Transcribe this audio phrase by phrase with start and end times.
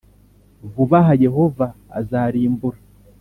[0.71, 1.65] Vuba aha Yehova
[1.99, 2.77] azarimbura